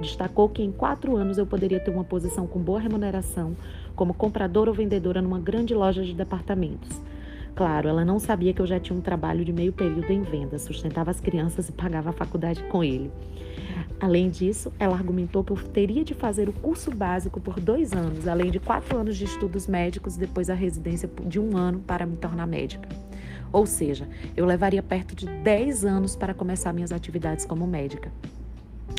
Destacou 0.00 0.50
que 0.50 0.62
em 0.62 0.70
quatro 0.70 1.16
anos 1.16 1.38
eu 1.38 1.46
poderia 1.46 1.80
ter 1.80 1.90
uma 1.90 2.04
posição 2.04 2.46
com 2.46 2.60
boa 2.60 2.78
remuneração 2.78 3.56
como 3.96 4.12
compradora 4.12 4.68
ou 4.68 4.76
vendedora 4.76 5.22
numa 5.22 5.40
grande 5.40 5.74
loja 5.74 6.04
de 6.04 6.12
departamentos. 6.12 7.00
Claro, 7.54 7.88
ela 7.88 8.04
não 8.04 8.18
sabia 8.18 8.52
que 8.52 8.60
eu 8.60 8.66
já 8.66 8.78
tinha 8.78 8.98
um 8.98 9.02
trabalho 9.02 9.44
de 9.44 9.52
meio 9.52 9.72
período 9.72 10.10
em 10.10 10.22
vendas, 10.22 10.62
sustentava 10.62 11.10
as 11.10 11.20
crianças 11.20 11.68
e 11.68 11.72
pagava 11.72 12.10
a 12.10 12.12
faculdade 12.12 12.62
com 12.64 12.84
ele. 12.84 13.10
Além 14.00 14.28
disso, 14.28 14.72
ela 14.78 14.96
argumentou 14.96 15.44
que 15.44 15.52
eu 15.52 15.56
teria 15.56 16.04
de 16.04 16.12
fazer 16.12 16.48
o 16.48 16.52
curso 16.52 16.90
básico 16.90 17.40
por 17.40 17.60
dois 17.60 17.92
anos, 17.92 18.26
além 18.26 18.50
de 18.50 18.58
quatro 18.58 18.98
anos 18.98 19.16
de 19.16 19.24
estudos 19.24 19.66
médicos, 19.66 20.16
depois 20.16 20.50
a 20.50 20.54
residência 20.54 21.08
de 21.24 21.38
um 21.38 21.56
ano 21.56 21.78
para 21.80 22.04
me 22.04 22.16
tornar 22.16 22.46
médica. 22.46 22.88
Ou 23.52 23.66
seja, 23.66 24.08
eu 24.36 24.46
levaria 24.46 24.82
perto 24.82 25.14
de 25.14 25.26
10 25.26 25.84
anos 25.84 26.16
para 26.16 26.32
começar 26.32 26.72
minhas 26.72 26.92
atividades 26.92 27.44
como 27.44 27.66
médica. 27.66 28.10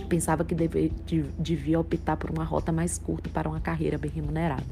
Pensava 0.07 0.43
que 0.43 0.53
deve, 0.53 0.91
devia 1.39 1.79
optar 1.79 2.17
por 2.17 2.29
uma 2.29 2.43
rota 2.43 2.71
mais 2.71 2.97
curta 2.97 3.29
para 3.29 3.49
uma 3.49 3.59
carreira 3.59 3.97
bem 3.97 4.11
remunerada. 4.11 4.63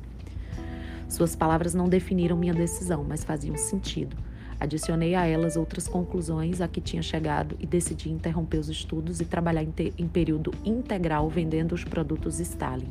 Suas 1.10 1.36
palavras 1.36 1.74
não 1.74 1.90
definiram 1.90 2.38
minha 2.38 2.54
decisão, 2.54 3.04
mas 3.04 3.24
faziam 3.24 3.58
sentido. 3.58 4.16
Adicionei 4.60 5.16
a 5.16 5.26
elas 5.26 5.58
outras 5.58 5.88
conclusões 5.88 6.62
a 6.62 6.68
que 6.68 6.80
tinha 6.80 7.02
chegado 7.02 7.58
e 7.60 7.66
decidi 7.66 8.12
interromper 8.12 8.60
os 8.60 8.70
estudos 8.70 9.20
e 9.20 9.26
trabalhar 9.26 9.64
em, 9.64 9.74
em 9.98 10.08
período 10.08 10.54
integral 10.64 11.28
vendendo 11.28 11.74
os 11.74 11.84
produtos 11.84 12.40
Stalin. 12.40 12.88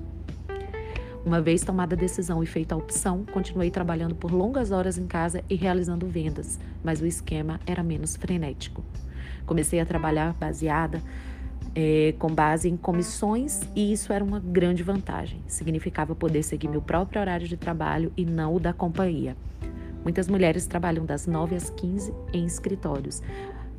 Uma 1.24 1.40
vez 1.40 1.62
tomada 1.62 1.94
a 1.94 1.98
decisão 1.98 2.42
e 2.42 2.46
feita 2.46 2.74
a 2.74 2.78
opção, 2.78 3.24
continuei 3.30 3.70
trabalhando 3.70 4.14
por 4.14 4.32
longas 4.32 4.70
horas 4.70 4.96
em 4.96 5.06
casa 5.06 5.44
e 5.50 5.54
realizando 5.54 6.06
vendas, 6.06 6.58
mas 6.82 7.02
o 7.02 7.06
esquema 7.06 7.60
era 7.66 7.82
menos 7.82 8.16
frenético. 8.16 8.82
Comecei 9.44 9.80
a 9.80 9.86
trabalhar 9.86 10.32
baseada 10.32 11.02
é, 11.74 12.14
com 12.18 12.28
base 12.28 12.68
em 12.68 12.76
comissões 12.76 13.60
e 13.76 13.92
isso 13.92 14.14
era 14.14 14.24
uma 14.24 14.40
grande 14.40 14.82
vantagem. 14.82 15.42
Significava 15.46 16.14
poder 16.14 16.42
seguir 16.42 16.68
meu 16.68 16.80
próprio 16.80 17.20
horário 17.20 17.46
de 17.46 17.56
trabalho 17.56 18.10
e 18.16 18.24
não 18.24 18.54
o 18.54 18.60
da 18.60 18.72
companhia. 18.72 19.36
Muitas 20.02 20.26
mulheres 20.26 20.66
trabalham 20.66 21.04
das 21.04 21.26
9 21.26 21.54
às 21.54 21.68
15 21.68 22.14
em 22.32 22.46
escritórios, 22.46 23.22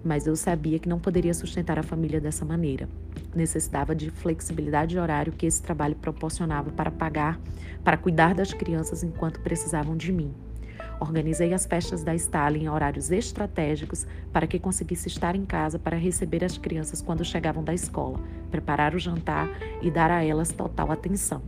mas 0.03 0.27
eu 0.27 0.35
sabia 0.35 0.79
que 0.79 0.89
não 0.89 0.99
poderia 0.99 1.33
sustentar 1.33 1.77
a 1.77 1.83
família 1.83 2.19
dessa 2.19 2.45
maneira. 2.45 2.87
Necessitava 3.35 3.95
de 3.95 4.09
flexibilidade 4.09 4.91
de 4.91 4.99
horário 4.99 5.33
que 5.33 5.45
esse 5.45 5.61
trabalho 5.61 5.95
proporcionava 5.95 6.71
para 6.71 6.91
pagar, 6.91 7.39
para 7.83 7.97
cuidar 7.97 8.33
das 8.33 8.53
crianças 8.53 9.03
enquanto 9.03 9.39
precisavam 9.41 9.95
de 9.95 10.11
mim. 10.11 10.33
Organizei 10.99 11.53
as 11.53 11.65
festas 11.65 12.03
da 12.03 12.13
Stalin 12.13 12.63
em 12.63 12.69
horários 12.69 13.09
estratégicos 13.09 14.05
para 14.31 14.45
que 14.45 14.59
conseguisse 14.59 15.07
estar 15.07 15.35
em 15.35 15.45
casa 15.45 15.79
para 15.79 15.97
receber 15.97 16.43
as 16.43 16.57
crianças 16.57 17.01
quando 17.01 17.25
chegavam 17.25 17.63
da 17.63 17.73
escola, 17.73 18.19
preparar 18.51 18.93
o 18.93 18.99
jantar 18.99 19.49
e 19.81 19.89
dar 19.89 20.11
a 20.11 20.23
elas 20.23 20.51
total 20.51 20.91
atenção. 20.91 21.41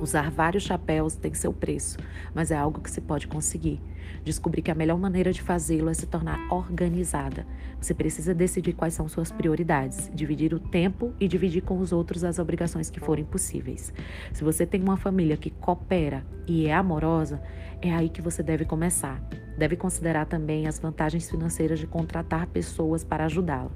Usar 0.00 0.30
vários 0.30 0.62
chapéus 0.62 1.14
tem 1.14 1.34
seu 1.34 1.52
preço, 1.52 1.98
mas 2.34 2.50
é 2.50 2.56
algo 2.56 2.80
que 2.80 2.90
se 2.90 3.02
pode 3.02 3.28
conseguir. 3.28 3.82
Descobri 4.24 4.62
que 4.62 4.70
a 4.70 4.74
melhor 4.74 4.98
maneira 4.98 5.30
de 5.30 5.42
fazê-lo 5.42 5.90
é 5.90 5.94
se 5.94 6.06
tornar 6.06 6.38
organizada. 6.50 7.46
Você 7.78 7.92
precisa 7.92 8.34
decidir 8.34 8.72
quais 8.72 8.94
são 8.94 9.08
suas 9.08 9.30
prioridades, 9.30 10.10
dividir 10.14 10.54
o 10.54 10.58
tempo 10.58 11.12
e 11.20 11.28
dividir 11.28 11.62
com 11.62 11.78
os 11.78 11.92
outros 11.92 12.24
as 12.24 12.38
obrigações 12.38 12.88
que 12.88 12.98
forem 12.98 13.24
possíveis. 13.24 13.92
Se 14.32 14.42
você 14.42 14.64
tem 14.64 14.82
uma 14.82 14.96
família 14.96 15.36
que 15.36 15.50
coopera 15.50 16.24
e 16.46 16.66
é 16.66 16.74
amorosa, 16.74 17.42
é 17.82 17.92
aí 17.92 18.08
que 18.08 18.22
você 18.22 18.42
deve 18.42 18.64
começar. 18.64 19.22
Deve 19.58 19.76
considerar 19.76 20.24
também 20.24 20.66
as 20.66 20.78
vantagens 20.78 21.30
financeiras 21.30 21.78
de 21.78 21.86
contratar 21.86 22.46
pessoas 22.46 23.04
para 23.04 23.26
ajudá-la. 23.26 23.70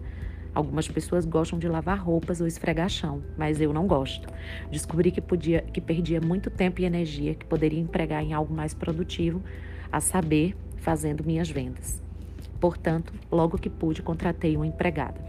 Algumas 0.54 0.86
pessoas 0.86 1.26
gostam 1.26 1.58
de 1.58 1.66
lavar 1.66 1.98
roupas 1.98 2.40
ou 2.40 2.46
esfregar 2.46 2.88
chão, 2.88 3.22
mas 3.36 3.60
eu 3.60 3.72
não 3.72 3.86
gosto. 3.86 4.28
Descobri 4.70 5.10
que 5.10 5.20
podia 5.20 5.62
que 5.62 5.80
perdia 5.80 6.20
muito 6.20 6.48
tempo 6.48 6.80
e 6.80 6.84
energia 6.84 7.34
que 7.34 7.44
poderia 7.44 7.80
empregar 7.80 8.22
em 8.22 8.32
algo 8.32 8.54
mais 8.54 8.72
produtivo, 8.72 9.42
a 9.90 10.00
saber, 10.00 10.56
fazendo 10.76 11.24
minhas 11.24 11.50
vendas. 11.50 12.00
Portanto, 12.60 13.12
logo 13.30 13.58
que 13.58 13.68
pude, 13.68 14.00
contratei 14.00 14.56
uma 14.56 14.66
empregada. 14.66 15.20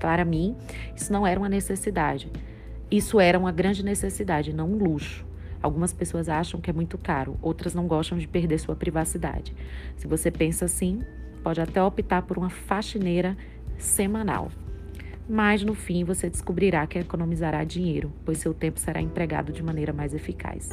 Para 0.00 0.24
mim, 0.24 0.56
isso 0.94 1.12
não 1.12 1.26
era 1.26 1.38
uma 1.38 1.48
necessidade. 1.48 2.30
Isso 2.90 3.20
era 3.20 3.38
uma 3.38 3.52
grande 3.52 3.84
necessidade, 3.84 4.52
não 4.52 4.72
um 4.72 4.76
luxo. 4.76 5.24
Algumas 5.62 5.92
pessoas 5.92 6.28
acham 6.28 6.60
que 6.60 6.70
é 6.70 6.72
muito 6.72 6.98
caro, 6.98 7.36
outras 7.40 7.74
não 7.74 7.86
gostam 7.86 8.18
de 8.18 8.28
perder 8.28 8.58
sua 8.58 8.76
privacidade. 8.76 9.54
Se 9.96 10.06
você 10.06 10.30
pensa 10.30 10.66
assim, 10.66 11.02
pode 11.42 11.60
até 11.60 11.82
optar 11.82 12.22
por 12.22 12.36
uma 12.36 12.50
faxineira 12.50 13.36
semanal. 13.78 14.50
Mas 15.28 15.62
no 15.62 15.74
fim 15.74 16.04
você 16.04 16.30
descobrirá 16.30 16.86
que 16.86 16.98
economizará 16.98 17.64
dinheiro, 17.64 18.12
pois 18.24 18.38
seu 18.38 18.54
tempo 18.54 18.78
será 18.78 19.00
empregado 19.00 19.52
de 19.52 19.62
maneira 19.62 19.92
mais 19.92 20.14
eficaz. 20.14 20.68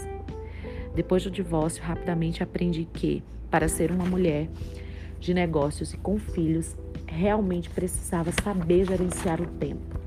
Depois 0.96 1.24
do 1.24 1.32
divórcio, 1.32 1.84
rapidamente 1.84 2.44
aprendi 2.44 2.86
que, 2.86 3.24
para 3.50 3.68
ser 3.68 3.92
uma 3.92 4.06
mulher 4.06 4.48
de 5.20 5.34
negócios 5.34 5.94
e 5.94 5.98
com 5.98 6.20
filhos, 6.20 6.76
realmente 7.08 7.70
precisava 7.70 8.32
saber 8.44 8.86
gerenciar 8.86 9.42
o 9.42 9.48
tempo. 9.48 10.00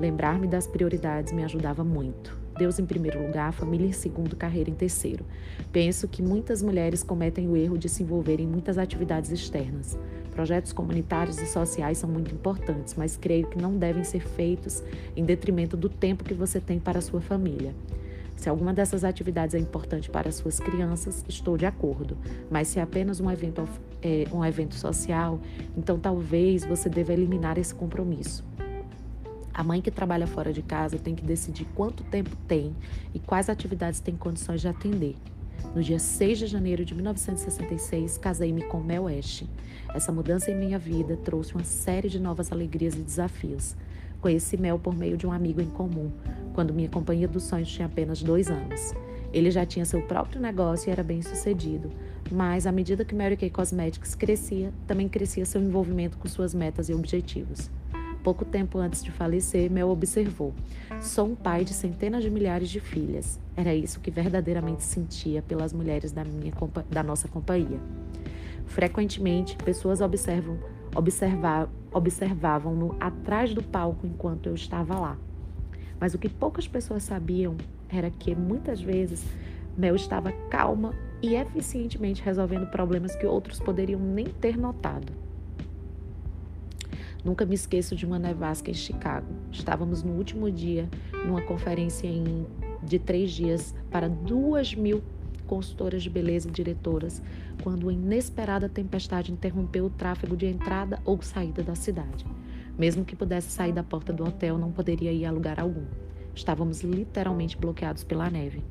Lembrar-me 0.00 0.46
das 0.46 0.66
prioridades 0.66 1.32
me 1.32 1.44
ajudava 1.44 1.84
muito. 1.84 2.43
Deus 2.56 2.78
em 2.78 2.86
primeiro 2.86 3.24
lugar, 3.24 3.52
família 3.52 3.86
em 3.86 3.92
segundo, 3.92 4.36
carreira 4.36 4.70
em 4.70 4.74
terceiro. 4.74 5.24
Penso 5.72 6.06
que 6.06 6.22
muitas 6.22 6.62
mulheres 6.62 7.02
cometem 7.02 7.48
o 7.48 7.56
erro 7.56 7.76
de 7.76 7.88
se 7.88 8.02
envolver 8.02 8.40
em 8.40 8.46
muitas 8.46 8.78
atividades 8.78 9.30
externas. 9.30 9.98
Projetos 10.30 10.72
comunitários 10.72 11.40
e 11.40 11.46
sociais 11.46 11.98
são 11.98 12.10
muito 12.10 12.34
importantes, 12.34 12.94
mas 12.94 13.16
creio 13.16 13.46
que 13.48 13.60
não 13.60 13.76
devem 13.76 14.04
ser 14.04 14.20
feitos 14.20 14.82
em 15.16 15.24
detrimento 15.24 15.76
do 15.76 15.88
tempo 15.88 16.24
que 16.24 16.34
você 16.34 16.60
tem 16.60 16.78
para 16.78 16.98
a 16.98 17.02
sua 17.02 17.20
família. 17.20 17.74
Se 18.36 18.48
alguma 18.48 18.74
dessas 18.74 19.04
atividades 19.04 19.54
é 19.54 19.58
importante 19.58 20.10
para 20.10 20.28
as 20.28 20.34
suas 20.34 20.58
crianças, 20.58 21.24
estou 21.28 21.56
de 21.56 21.66
acordo. 21.66 22.16
Mas 22.50 22.68
se 22.68 22.78
é 22.78 22.82
apenas 22.82 23.20
um 23.20 23.30
evento, 23.30 23.66
é, 24.02 24.26
um 24.32 24.44
evento 24.44 24.74
social, 24.74 25.40
então 25.76 25.98
talvez 25.98 26.64
você 26.64 26.88
deva 26.88 27.12
eliminar 27.12 27.58
esse 27.58 27.74
compromisso. 27.74 28.44
A 29.54 29.62
mãe 29.62 29.80
que 29.80 29.90
trabalha 29.90 30.26
fora 30.26 30.52
de 30.52 30.62
casa 30.62 30.98
tem 30.98 31.14
que 31.14 31.24
decidir 31.24 31.64
quanto 31.76 32.02
tempo 32.02 32.34
tem 32.48 32.74
e 33.14 33.20
quais 33.20 33.48
atividades 33.48 34.00
tem 34.00 34.16
condições 34.16 34.60
de 34.60 34.66
atender. 34.66 35.14
No 35.72 35.80
dia 35.80 36.00
6 36.00 36.40
de 36.40 36.46
janeiro 36.48 36.84
de 36.84 36.92
1966, 36.92 38.18
casei-me 38.18 38.62
com 38.62 38.80
Mel 38.80 39.04
West. 39.04 39.44
Essa 39.94 40.10
mudança 40.10 40.50
em 40.50 40.56
minha 40.56 40.76
vida 40.76 41.16
trouxe 41.16 41.54
uma 41.54 41.62
série 41.62 42.08
de 42.08 42.18
novas 42.18 42.50
alegrias 42.50 42.94
e 42.94 42.98
desafios. 42.98 43.76
Conheci 44.20 44.56
Mel 44.56 44.76
por 44.76 44.96
meio 44.96 45.16
de 45.16 45.24
um 45.24 45.30
amigo 45.30 45.60
em 45.60 45.70
comum, 45.70 46.10
quando 46.52 46.74
minha 46.74 46.88
companhia 46.88 47.28
dos 47.28 47.44
sonhos 47.44 47.70
tinha 47.70 47.86
apenas 47.86 48.24
dois 48.24 48.50
anos. 48.50 48.92
Ele 49.32 49.52
já 49.52 49.64
tinha 49.64 49.84
seu 49.84 50.02
próprio 50.02 50.40
negócio 50.40 50.88
e 50.88 50.92
era 50.92 51.02
bem 51.02 51.22
sucedido, 51.22 51.92
mas 52.30 52.66
à 52.66 52.72
medida 52.72 53.04
que 53.04 53.14
Mary 53.14 53.36
Kay 53.36 53.50
Cosmetics 53.50 54.16
crescia, 54.16 54.72
também 54.86 55.08
crescia 55.08 55.44
seu 55.44 55.60
envolvimento 55.60 56.18
com 56.18 56.28
suas 56.28 56.54
metas 56.54 56.88
e 56.88 56.94
objetivos. 56.94 57.70
Pouco 58.24 58.42
tempo 58.42 58.78
antes 58.78 59.04
de 59.04 59.12
falecer, 59.12 59.70
Mel 59.70 59.90
observou: 59.90 60.54
Sou 61.02 61.28
um 61.28 61.34
pai 61.34 61.62
de 61.62 61.74
centenas 61.74 62.22
de 62.22 62.30
milhares 62.30 62.70
de 62.70 62.80
filhas. 62.80 63.38
Era 63.54 63.74
isso 63.74 64.00
que 64.00 64.10
verdadeiramente 64.10 64.82
sentia 64.82 65.42
pelas 65.42 65.74
mulheres 65.74 66.10
da, 66.10 66.24
minha, 66.24 66.50
da 66.90 67.02
nossa 67.02 67.28
companhia. 67.28 67.78
Frequentemente, 68.64 69.58
pessoas 69.58 70.00
observam, 70.00 70.58
observar, 70.96 71.68
observavam-no 71.92 72.96
atrás 72.98 73.52
do 73.52 73.62
palco 73.62 74.06
enquanto 74.06 74.46
eu 74.46 74.54
estava 74.54 74.98
lá. 74.98 75.18
Mas 76.00 76.14
o 76.14 76.18
que 76.18 76.30
poucas 76.30 76.66
pessoas 76.66 77.02
sabiam 77.02 77.58
era 77.90 78.08
que, 78.10 78.34
muitas 78.34 78.80
vezes, 78.80 79.22
Mel 79.76 79.96
estava 79.96 80.32
calma 80.48 80.94
e 81.20 81.34
eficientemente 81.34 82.22
resolvendo 82.22 82.70
problemas 82.70 83.14
que 83.14 83.26
outros 83.26 83.60
poderiam 83.60 84.00
nem 84.00 84.24
ter 84.24 84.56
notado. 84.56 85.12
Nunca 87.24 87.46
me 87.46 87.54
esqueço 87.54 87.96
de 87.96 88.04
uma 88.04 88.18
nevasca 88.18 88.70
em 88.70 88.74
Chicago. 88.74 89.26
Estávamos 89.50 90.02
no 90.02 90.12
último 90.12 90.50
dia, 90.50 90.88
numa 91.24 91.40
conferência 91.40 92.06
em, 92.06 92.46
de 92.82 92.98
três 92.98 93.32
dias 93.32 93.74
para 93.90 94.08
duas 94.08 94.74
mil 94.74 95.02
consultoras 95.46 96.02
de 96.02 96.10
beleza 96.10 96.48
e 96.48 96.52
diretoras, 96.52 97.22
quando 97.62 97.84
uma 97.84 97.92
inesperada 97.92 98.68
tempestade 98.68 99.32
interrompeu 99.32 99.86
o 99.86 99.90
tráfego 99.90 100.36
de 100.36 100.46
entrada 100.46 101.00
ou 101.04 101.20
saída 101.22 101.62
da 101.62 101.74
cidade. 101.74 102.26
Mesmo 102.78 103.04
que 103.04 103.16
pudesse 103.16 103.50
sair 103.50 103.72
da 103.72 103.82
porta 103.82 104.12
do 104.12 104.24
hotel, 104.24 104.58
não 104.58 104.72
poderia 104.72 105.12
ir 105.12 105.24
a 105.24 105.30
lugar 105.30 105.60
algum. 105.60 105.84
Estávamos 106.34 106.82
literalmente 106.82 107.56
bloqueados 107.56 108.04
pela 108.04 108.28
neve. 108.28 108.62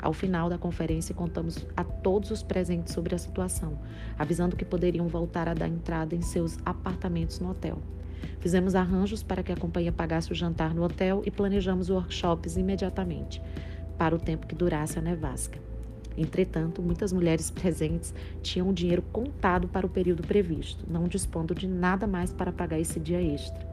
Ao 0.00 0.12
final 0.12 0.48
da 0.48 0.56
conferência, 0.56 1.14
contamos 1.14 1.66
a 1.76 1.82
todos 1.82 2.30
os 2.30 2.42
presentes 2.42 2.94
sobre 2.94 3.14
a 3.14 3.18
situação, 3.18 3.78
avisando 4.18 4.56
que 4.56 4.64
poderiam 4.64 5.08
voltar 5.08 5.48
a 5.48 5.54
dar 5.54 5.68
entrada 5.68 6.14
em 6.14 6.22
seus 6.22 6.56
apartamentos 6.64 7.40
no 7.40 7.50
hotel. 7.50 7.78
Fizemos 8.40 8.74
arranjos 8.74 9.22
para 9.22 9.42
que 9.42 9.52
a 9.52 9.56
companhia 9.56 9.92
pagasse 9.92 10.30
o 10.30 10.34
jantar 10.34 10.72
no 10.72 10.84
hotel 10.84 11.22
e 11.24 11.30
planejamos 11.30 11.90
workshops 11.90 12.56
imediatamente, 12.56 13.42
para 13.96 14.14
o 14.14 14.18
tempo 14.18 14.46
que 14.46 14.54
durasse 14.54 14.98
a 14.98 15.02
nevasca. 15.02 15.58
Entretanto, 16.16 16.82
muitas 16.82 17.12
mulheres 17.12 17.50
presentes 17.50 18.12
tinham 18.42 18.68
o 18.68 18.72
dinheiro 18.72 19.02
contado 19.12 19.68
para 19.68 19.86
o 19.86 19.88
período 19.88 20.22
previsto, 20.22 20.84
não 20.88 21.06
dispondo 21.06 21.54
de 21.54 21.66
nada 21.66 22.06
mais 22.06 22.32
para 22.32 22.52
pagar 22.52 22.78
esse 22.78 22.98
dia 22.98 23.22
extra. 23.22 23.66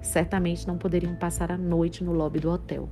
Certamente 0.00 0.66
não 0.66 0.78
poderiam 0.78 1.14
passar 1.16 1.50
a 1.50 1.58
noite 1.58 2.04
no 2.04 2.12
lobby 2.12 2.38
do 2.38 2.50
hotel. 2.50 2.88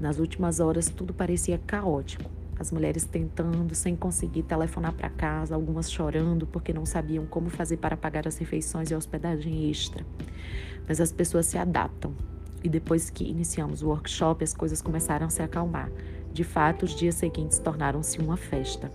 Nas 0.00 0.18
últimas 0.18 0.60
horas, 0.60 0.88
tudo 0.88 1.12
parecia 1.12 1.58
caótico. 1.58 2.30
As 2.58 2.72
mulheres 2.72 3.04
tentando, 3.04 3.74
sem 3.74 3.94
conseguir 3.94 4.42
telefonar 4.42 4.92
para 4.92 5.08
casa, 5.08 5.54
algumas 5.54 5.90
chorando 5.90 6.46
porque 6.46 6.72
não 6.72 6.84
sabiam 6.84 7.24
como 7.26 7.48
fazer 7.48 7.76
para 7.76 7.96
pagar 7.96 8.26
as 8.26 8.36
refeições 8.36 8.90
e 8.90 8.94
a 8.94 8.98
hospedagem 8.98 9.70
extra. 9.70 10.04
Mas 10.86 11.00
as 11.00 11.12
pessoas 11.12 11.46
se 11.46 11.56
adaptam. 11.56 12.14
E 12.62 12.68
depois 12.68 13.10
que 13.10 13.24
iniciamos 13.24 13.82
o 13.82 13.88
workshop, 13.88 14.42
as 14.42 14.52
coisas 14.52 14.82
começaram 14.82 15.26
a 15.26 15.30
se 15.30 15.42
acalmar. 15.42 15.90
De 16.32 16.42
fato, 16.42 16.84
os 16.84 16.94
dias 16.94 17.14
seguintes 17.14 17.58
tornaram-se 17.58 18.18
uma 18.18 18.36
festa. 18.36 18.90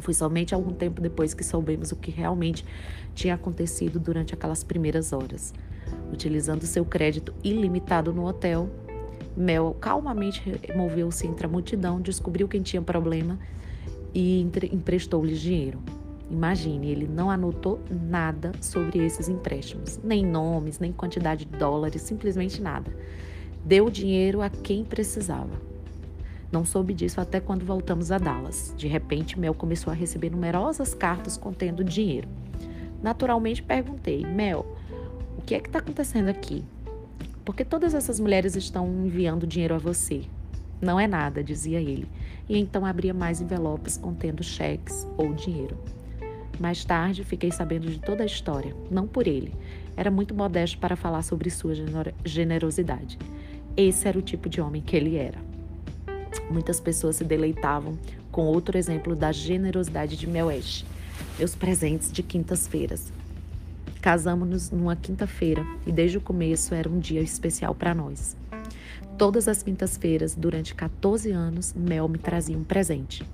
Foi 0.00 0.12
somente 0.12 0.54
algum 0.54 0.72
tempo 0.72 1.00
depois 1.00 1.32
que 1.32 1.44
soubemos 1.44 1.92
o 1.92 1.96
que 1.96 2.10
realmente 2.10 2.64
tinha 3.14 3.34
acontecido 3.34 3.98
durante 3.98 4.34
aquelas 4.34 4.64
primeiras 4.64 5.12
horas. 5.12 5.54
Utilizando 6.12 6.66
seu 6.66 6.84
crédito 6.84 7.32
ilimitado 7.42 8.12
no 8.12 8.26
hotel, 8.26 8.68
Mel 9.36 9.76
calmamente 9.80 10.42
removeu-se 10.66 11.26
entre 11.26 11.46
a 11.46 11.48
multidão, 11.48 12.00
descobriu 12.00 12.46
quem 12.46 12.62
tinha 12.62 12.82
problema 12.82 13.38
e 14.14 14.40
emprestou-lhes 14.72 15.40
dinheiro. 15.40 15.80
Imagine, 16.30 16.90
ele 16.90 17.06
não 17.06 17.30
anotou 17.30 17.80
nada 17.90 18.52
sobre 18.60 19.04
esses 19.04 19.28
empréstimos, 19.28 20.00
nem 20.02 20.24
nomes, 20.24 20.78
nem 20.78 20.92
quantidade 20.92 21.44
de 21.44 21.56
dólares, 21.56 22.02
simplesmente 22.02 22.60
nada. 22.60 22.90
Deu 23.64 23.86
o 23.86 23.90
dinheiro 23.90 24.40
a 24.40 24.48
quem 24.48 24.84
precisava. 24.84 25.60
Não 26.50 26.64
soube 26.64 26.92
disso 26.92 27.20
até 27.20 27.40
quando 27.40 27.64
voltamos 27.64 28.10
a 28.10 28.18
Dallas. 28.18 28.74
De 28.76 28.86
repente, 28.86 29.38
Mel 29.38 29.54
começou 29.54 29.90
a 29.90 29.94
receber 29.94 30.30
numerosas 30.30 30.94
cartas 30.94 31.36
contendo 31.36 31.82
dinheiro. 31.82 32.28
Naturalmente 33.02 33.62
perguntei: 33.62 34.24
Mel, 34.24 34.66
o 35.36 35.42
que 35.42 35.54
é 35.54 35.60
que 35.60 35.68
está 35.68 35.78
acontecendo 35.78 36.28
aqui? 36.28 36.64
Porque 37.44 37.64
todas 37.64 37.94
essas 37.94 38.20
mulheres 38.20 38.56
estão 38.56 38.86
enviando 39.04 39.46
dinheiro 39.46 39.74
a 39.74 39.78
você. 39.78 40.22
Não 40.80 40.98
é 40.98 41.06
nada, 41.06 41.42
dizia 41.42 41.80
ele. 41.80 42.08
E 42.48 42.58
então 42.58 42.84
abria 42.84 43.14
mais 43.14 43.40
envelopes 43.40 43.96
contendo 43.96 44.42
cheques 44.42 45.06
ou 45.16 45.32
dinheiro. 45.32 45.76
Mais 46.58 46.84
tarde 46.84 47.24
fiquei 47.24 47.50
sabendo 47.50 47.88
de 47.88 47.98
toda 47.98 48.22
a 48.22 48.26
história, 48.26 48.74
não 48.90 49.06
por 49.06 49.26
ele. 49.26 49.54
Era 49.96 50.10
muito 50.10 50.34
modesto 50.34 50.78
para 50.78 50.96
falar 50.96 51.22
sobre 51.22 51.50
sua 51.50 51.74
generosidade. 52.24 53.18
Esse 53.76 54.06
era 54.06 54.18
o 54.18 54.22
tipo 54.22 54.48
de 54.48 54.60
homem 54.60 54.82
que 54.82 54.96
ele 54.96 55.16
era. 55.16 55.38
Muitas 56.50 56.78
pessoas 56.80 57.16
se 57.16 57.24
deleitavam 57.24 57.98
com 58.30 58.42
outro 58.42 58.76
exemplo 58.76 59.14
da 59.14 59.32
generosidade 59.32 60.16
de 60.16 60.26
Mewesh, 60.26 60.84
meus 61.38 61.54
presentes 61.54 62.12
de 62.12 62.22
quintas-feiras. 62.22 63.12
Casamos-nos 64.02 64.72
numa 64.72 64.96
quinta-feira 64.96 65.64
e 65.86 65.92
desde 65.92 66.18
o 66.18 66.20
começo 66.20 66.74
era 66.74 66.88
um 66.88 66.98
dia 66.98 67.20
especial 67.20 67.72
para 67.72 67.94
nós. 67.94 68.36
Todas 69.16 69.46
as 69.46 69.62
quintas-feiras, 69.62 70.34
durante 70.34 70.74
14 70.74 71.30
anos, 71.30 71.72
Mel 71.72 72.08
me 72.08 72.18
trazia 72.18 72.58
um 72.58 72.64
presente. 72.64 73.24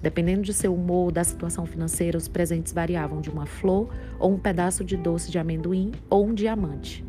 Dependendo 0.00 0.40
de 0.40 0.54
seu 0.54 0.74
humor 0.74 1.04
ou 1.04 1.10
da 1.10 1.22
situação 1.22 1.66
financeira, 1.66 2.16
os 2.16 2.26
presentes 2.26 2.72
variavam 2.72 3.20
de 3.20 3.28
uma 3.28 3.44
flor 3.44 3.94
ou 4.18 4.32
um 4.32 4.38
pedaço 4.38 4.82
de 4.82 4.96
doce 4.96 5.30
de 5.30 5.38
amendoim 5.38 5.92
ou 6.08 6.26
um 6.26 6.32
diamante. 6.32 7.04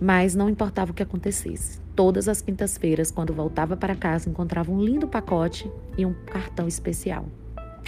Mas 0.00 0.36
não 0.36 0.48
importava 0.48 0.92
o 0.92 0.94
que 0.94 1.02
acontecesse. 1.02 1.80
Todas 1.96 2.28
as 2.28 2.40
quintas-feiras, 2.40 3.10
quando 3.10 3.34
voltava 3.34 3.76
para 3.76 3.96
casa, 3.96 4.30
encontrava 4.30 4.70
um 4.70 4.80
lindo 4.80 5.08
pacote 5.08 5.68
e 5.98 6.06
um 6.06 6.14
cartão 6.24 6.68
especial. 6.68 7.26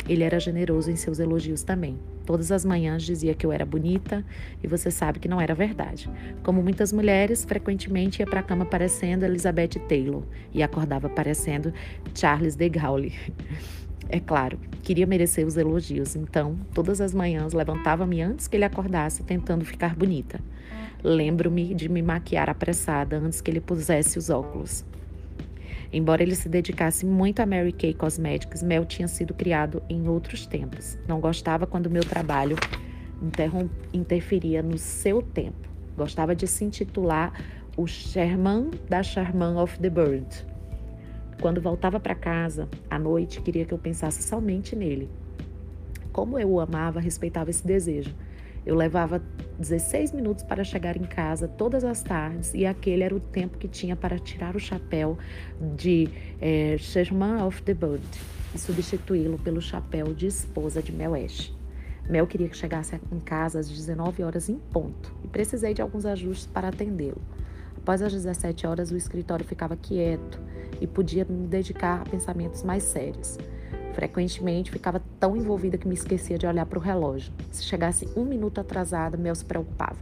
Ele 0.08 0.24
era 0.24 0.40
generoso 0.40 0.90
em 0.90 0.96
seus 0.96 1.20
elogios 1.20 1.62
também. 1.62 1.96
Todas 2.26 2.50
as 2.50 2.64
manhãs 2.64 3.02
dizia 3.02 3.34
que 3.34 3.44
eu 3.44 3.52
era 3.52 3.66
bonita 3.66 4.24
e 4.62 4.66
você 4.66 4.90
sabe 4.90 5.18
que 5.18 5.28
não 5.28 5.40
era 5.40 5.54
verdade. 5.54 6.10
Como 6.42 6.62
muitas 6.62 6.92
mulheres, 6.92 7.44
frequentemente 7.44 8.20
ia 8.20 8.26
para 8.26 8.40
a 8.40 8.42
cama 8.42 8.64
parecendo 8.64 9.24
Elizabeth 9.24 9.80
Taylor 9.88 10.22
e 10.52 10.62
acordava 10.62 11.08
parecendo 11.08 11.72
Charles 12.14 12.56
de 12.56 12.68
Gaulle. 12.68 13.12
É 14.08 14.20
claro, 14.20 14.58
queria 14.82 15.06
merecer 15.06 15.46
os 15.46 15.56
elogios, 15.56 16.14
então 16.14 16.58
todas 16.74 17.00
as 17.00 17.14
manhãs 17.14 17.52
levantava-me 17.52 18.20
antes 18.20 18.46
que 18.46 18.56
ele 18.56 18.64
acordasse, 18.64 19.22
tentando 19.22 19.64
ficar 19.64 19.96
bonita. 19.96 20.40
Lembro-me 21.02 21.74
de 21.74 21.88
me 21.88 22.02
maquiar 22.02 22.48
apressada 22.48 23.18
antes 23.18 23.40
que 23.40 23.50
ele 23.50 23.60
pusesse 23.60 24.18
os 24.18 24.30
óculos. 24.30 24.84
Embora 25.94 26.24
ele 26.24 26.34
se 26.34 26.48
dedicasse 26.48 27.06
muito 27.06 27.38
a 27.38 27.46
Mary 27.46 27.70
Kay 27.70 27.94
Cosmetics, 27.94 28.64
Mel 28.64 28.84
tinha 28.84 29.06
sido 29.06 29.32
criado 29.32 29.80
em 29.88 30.08
outros 30.08 30.44
tempos. 30.44 30.98
Não 31.06 31.20
gostava 31.20 31.68
quando 31.68 31.88
meu 31.88 32.02
trabalho 32.02 32.56
interferia 33.92 34.60
no 34.60 34.76
seu 34.76 35.22
tempo. 35.22 35.68
Gostava 35.96 36.34
de 36.34 36.48
se 36.48 36.64
intitular 36.64 37.32
o 37.76 37.86
Sherman 37.86 38.72
da 38.88 39.04
Sherman 39.04 39.56
of 39.56 39.78
the 39.78 39.88
Bird. 39.88 40.26
Quando 41.40 41.60
voltava 41.60 42.00
para 42.00 42.16
casa 42.16 42.68
à 42.90 42.98
noite, 42.98 43.40
queria 43.40 43.64
que 43.64 43.72
eu 43.72 43.78
pensasse 43.78 44.20
somente 44.24 44.74
nele. 44.74 45.08
Como 46.12 46.36
eu 46.36 46.50
o 46.50 46.60
amava, 46.60 46.98
respeitava 46.98 47.50
esse 47.50 47.64
desejo. 47.64 48.12
Eu 48.66 48.74
levava 48.74 49.22
16 49.58 50.12
minutos 50.12 50.42
para 50.42 50.64
chegar 50.64 50.96
em 50.96 51.04
casa 51.04 51.46
todas 51.46 51.84
as 51.84 52.02
tardes 52.02 52.54
e 52.54 52.64
aquele 52.64 53.02
era 53.02 53.14
o 53.14 53.20
tempo 53.20 53.58
que 53.58 53.68
tinha 53.68 53.94
para 53.94 54.18
tirar 54.18 54.56
o 54.56 54.60
chapéu 54.60 55.18
de 55.76 56.08
é, 56.40 56.76
of 57.46 57.62
the 57.62 57.74
Bird 57.74 58.02
e 58.54 58.58
substituí-lo 58.58 59.38
pelo 59.38 59.60
chapéu 59.60 60.14
de 60.14 60.26
esposa 60.26 60.82
de 60.82 60.92
Mel 60.92 61.14
Ash. 61.14 61.52
Mel 62.08 62.26
queria 62.26 62.48
que 62.48 62.56
chegasse 62.56 62.98
em 63.10 63.20
casa 63.20 63.58
às 63.58 63.68
19 63.68 64.22
horas 64.22 64.48
em 64.48 64.58
ponto 64.58 65.14
e 65.24 65.28
precisei 65.28 65.72
de 65.72 65.82
alguns 65.82 66.04
ajustes 66.04 66.46
para 66.46 66.68
atendê-lo. 66.68 67.20
Após 67.76 68.00
as 68.02 68.12
17 68.12 68.66
horas, 68.66 68.90
o 68.90 68.96
escritório 68.96 69.44
ficava 69.44 69.76
quieto 69.76 70.40
e 70.80 70.86
podia 70.86 71.24
me 71.28 71.46
dedicar 71.46 72.00
a 72.00 72.04
pensamentos 72.04 72.62
mais 72.62 72.82
sérios. 72.82 73.38
Frequentemente 73.94 74.72
ficava 74.72 75.00
tão 75.20 75.36
envolvida 75.36 75.78
que 75.78 75.86
me 75.86 75.94
esquecia 75.94 76.36
de 76.36 76.46
olhar 76.46 76.66
para 76.66 76.78
o 76.78 76.82
relógio. 76.82 77.32
Se 77.52 77.62
chegasse 77.62 78.08
um 78.16 78.24
minuto 78.24 78.60
atrasada, 78.60 79.16
Mel 79.16 79.34
se 79.34 79.44
preocupava. 79.44 80.00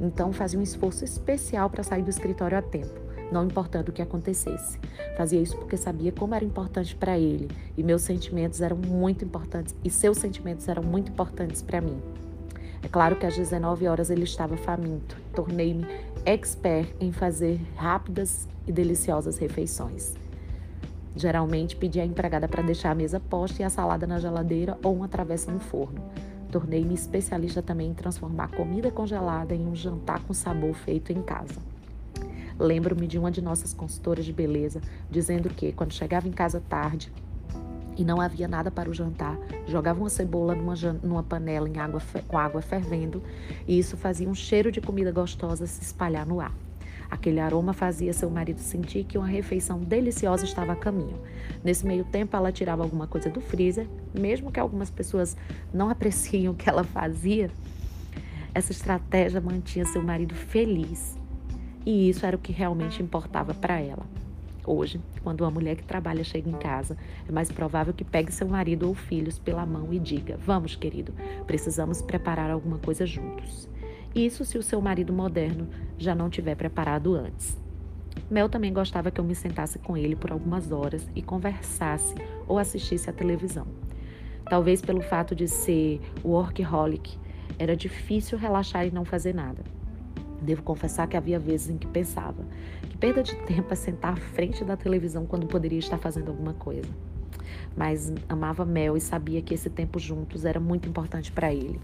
Então 0.00 0.32
fazia 0.32 0.58
um 0.58 0.62
esforço 0.62 1.04
especial 1.04 1.70
para 1.70 1.84
sair 1.84 2.02
do 2.02 2.10
escritório 2.10 2.58
a 2.58 2.62
tempo, 2.62 3.00
não 3.30 3.44
importando 3.44 3.90
o 3.90 3.92
que 3.92 4.02
acontecesse. 4.02 4.78
Fazia 5.16 5.40
isso 5.40 5.56
porque 5.56 5.76
sabia 5.76 6.10
como 6.10 6.34
era 6.34 6.44
importante 6.44 6.96
para 6.96 7.16
ele 7.16 7.48
e 7.76 7.82
meus 7.82 8.02
sentimentos 8.02 8.60
eram 8.60 8.76
muito 8.76 9.24
importantes 9.24 9.74
e 9.84 9.90
seus 9.90 10.18
sentimentos 10.18 10.66
eram 10.68 10.82
muito 10.82 11.12
importantes 11.12 11.62
para 11.62 11.80
mim. 11.80 12.00
É 12.82 12.88
claro 12.88 13.16
que 13.16 13.26
às 13.26 13.36
19 13.36 13.86
horas 13.86 14.10
ele 14.10 14.24
estava 14.24 14.56
faminto. 14.56 15.16
Tornei-me 15.34 15.86
expert 16.24 16.88
em 17.00 17.12
fazer 17.12 17.60
rápidas 17.76 18.48
e 18.66 18.72
deliciosas 18.72 19.38
refeições. 19.38 20.14
Geralmente 21.16 21.76
pedia 21.76 22.02
à 22.02 22.06
empregada 22.06 22.46
para 22.48 22.62
deixar 22.62 22.90
a 22.90 22.94
mesa 22.94 23.18
posta 23.18 23.62
e 23.62 23.64
a 23.64 23.70
salada 23.70 24.06
na 24.06 24.18
geladeira 24.18 24.78
ou 24.82 24.94
uma 24.94 25.08
travessa 25.08 25.50
no 25.50 25.58
forno. 25.58 26.02
Tornei-me 26.50 26.94
especialista 26.94 27.62
também 27.62 27.90
em 27.90 27.94
transformar 27.94 28.48
comida 28.48 28.90
congelada 28.90 29.54
em 29.54 29.66
um 29.66 29.74
jantar 29.74 30.20
com 30.20 30.32
sabor 30.32 30.74
feito 30.74 31.12
em 31.12 31.22
casa. 31.22 31.60
Lembro-me 32.58 33.06
de 33.06 33.18
uma 33.18 33.30
de 33.30 33.40
nossas 33.40 33.72
consultoras 33.72 34.24
de 34.24 34.32
beleza 34.32 34.80
dizendo 35.10 35.48
que, 35.50 35.72
quando 35.72 35.92
chegava 35.92 36.26
em 36.26 36.32
casa 36.32 36.62
tarde 36.68 37.12
e 37.96 38.04
não 38.04 38.20
havia 38.20 38.48
nada 38.48 38.70
para 38.70 38.88
o 38.88 38.94
jantar, 38.94 39.38
jogava 39.66 40.00
uma 40.00 40.08
cebola 40.08 40.54
numa, 40.54 40.74
numa 41.02 41.22
panela 41.22 41.68
água, 41.80 42.00
com 42.26 42.38
água 42.38 42.62
fervendo 42.62 43.22
e 43.66 43.78
isso 43.78 43.96
fazia 43.96 44.28
um 44.28 44.34
cheiro 44.34 44.72
de 44.72 44.80
comida 44.80 45.12
gostosa 45.12 45.66
se 45.66 45.82
espalhar 45.82 46.26
no 46.26 46.40
ar. 46.40 46.54
Aquele 47.10 47.40
aroma 47.40 47.72
fazia 47.72 48.12
seu 48.12 48.28
marido 48.28 48.60
sentir 48.60 49.04
que 49.04 49.16
uma 49.16 49.26
refeição 49.26 49.80
deliciosa 49.80 50.44
estava 50.44 50.72
a 50.72 50.76
caminho. 50.76 51.18
Nesse 51.64 51.86
meio 51.86 52.04
tempo, 52.04 52.36
ela 52.36 52.52
tirava 52.52 52.82
alguma 52.82 53.06
coisa 53.06 53.30
do 53.30 53.40
freezer, 53.40 53.86
mesmo 54.12 54.52
que 54.52 54.60
algumas 54.60 54.90
pessoas 54.90 55.36
não 55.72 55.88
apreciem 55.88 56.48
o 56.48 56.54
que 56.54 56.68
ela 56.68 56.84
fazia. 56.84 57.50
Essa 58.54 58.72
estratégia 58.72 59.40
mantinha 59.40 59.86
seu 59.86 60.02
marido 60.02 60.34
feliz. 60.34 61.16
E 61.86 62.10
isso 62.10 62.26
era 62.26 62.36
o 62.36 62.40
que 62.40 62.52
realmente 62.52 63.02
importava 63.02 63.54
para 63.54 63.80
ela. 63.80 64.04
Hoje, 64.66 65.00
quando 65.22 65.40
uma 65.40 65.50
mulher 65.50 65.76
que 65.76 65.82
trabalha 65.82 66.22
chega 66.22 66.50
em 66.50 66.52
casa, 66.52 66.94
é 67.26 67.32
mais 67.32 67.50
provável 67.50 67.94
que 67.94 68.04
pegue 68.04 68.30
seu 68.30 68.46
marido 68.46 68.86
ou 68.86 68.94
filhos 68.94 69.38
pela 69.38 69.64
mão 69.64 69.94
e 69.94 69.98
diga: 69.98 70.36
Vamos, 70.36 70.76
querido, 70.76 71.14
precisamos 71.46 72.02
preparar 72.02 72.50
alguma 72.50 72.76
coisa 72.76 73.06
juntos. 73.06 73.66
Isso 74.18 74.44
se 74.44 74.58
o 74.58 74.62
seu 74.64 74.80
marido 74.80 75.12
moderno 75.12 75.68
já 75.96 76.12
não 76.12 76.28
tiver 76.28 76.56
preparado 76.56 77.14
antes. 77.14 77.56
Mel 78.28 78.48
também 78.48 78.72
gostava 78.72 79.12
que 79.12 79.20
eu 79.20 79.24
me 79.24 79.32
sentasse 79.32 79.78
com 79.78 79.96
ele 79.96 80.16
por 80.16 80.32
algumas 80.32 80.72
horas 80.72 81.08
e 81.14 81.22
conversasse 81.22 82.16
ou 82.48 82.58
assistisse 82.58 83.08
à 83.08 83.12
televisão. 83.12 83.68
Talvez 84.50 84.82
pelo 84.82 85.00
fato 85.02 85.36
de 85.36 85.46
ser 85.46 86.00
workaholic, 86.24 87.16
era 87.60 87.76
difícil 87.76 88.36
relaxar 88.36 88.84
e 88.84 88.90
não 88.90 89.04
fazer 89.04 89.32
nada. 89.32 89.62
Devo 90.42 90.64
confessar 90.64 91.06
que 91.06 91.16
havia 91.16 91.38
vezes 91.38 91.70
em 91.70 91.78
que 91.78 91.86
pensava 91.86 92.44
que 92.90 92.98
perda 92.98 93.22
de 93.22 93.36
tempo 93.46 93.72
é 93.72 93.76
sentar 93.76 94.14
à 94.14 94.16
frente 94.16 94.64
da 94.64 94.76
televisão 94.76 95.26
quando 95.26 95.46
poderia 95.46 95.78
estar 95.78 95.96
fazendo 95.96 96.30
alguma 96.30 96.54
coisa. 96.54 96.90
Mas 97.76 98.12
amava 98.28 98.64
Mel 98.64 98.96
e 98.96 99.00
sabia 99.00 99.40
que 99.40 99.54
esse 99.54 99.70
tempo 99.70 99.96
juntos 100.00 100.44
era 100.44 100.58
muito 100.58 100.88
importante 100.88 101.30
para 101.30 101.54
ele. 101.54 101.78